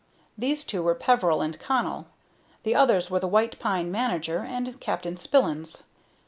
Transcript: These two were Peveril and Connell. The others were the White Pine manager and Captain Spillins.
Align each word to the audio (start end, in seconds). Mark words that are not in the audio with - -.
These 0.35 0.63
two 0.63 0.81
were 0.81 0.95
Peveril 0.95 1.41
and 1.43 1.59
Connell. 1.59 2.07
The 2.63 2.73
others 2.73 3.11
were 3.11 3.19
the 3.19 3.27
White 3.27 3.59
Pine 3.59 3.91
manager 3.91 4.39
and 4.39 4.79
Captain 4.79 5.15
Spillins. 5.15 5.83